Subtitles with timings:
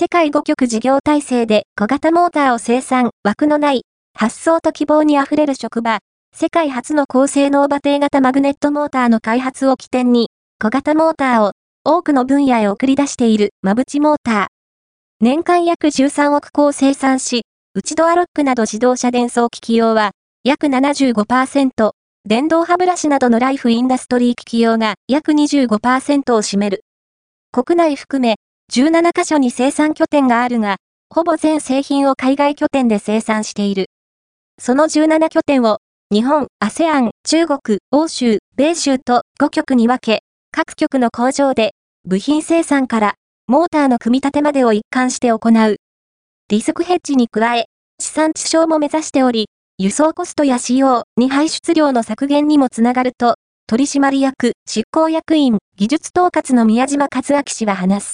[0.00, 3.82] 世界5局事業体制で小型モーターを生産、枠のない、
[4.14, 5.98] 発想と希望に溢れる職場、
[6.34, 11.52] 世界初の高性能馬蹄型マグネットモーターの開発を起点に、小型モーターを
[11.84, 14.46] 多くの分野へ送り出しているマブチモーター。
[15.20, 17.42] 年間約13億個を生産し、
[17.74, 20.12] 内ドアロックなど自動車伝送機器用は
[20.44, 21.90] 約75%、
[22.24, 26.84] 電動歯ブラシなどのライフインダストリー機器用が約25%を占める。
[27.52, 28.36] 国内含め
[28.72, 30.76] 17カ所に生産拠点があるが、
[31.12, 33.86] ほぼ全製品を海外拠点で生産している。
[34.60, 35.78] その17拠点を
[36.12, 40.22] 日本、ASEAN、中国、欧州、米州と5局に分け、
[40.52, 41.72] 各局の工場で
[42.04, 43.14] 部品生産から
[43.48, 45.76] モーターの組み立てまでを一貫して行う。
[46.48, 47.64] リスクヘッジに加え、
[47.98, 53.34] 地産地消も目指しており、輸送コストや使用に排出量の削減にもつながると、
[53.66, 58.08] 取締役、執行役員、技術統括の宮島和明氏は話す。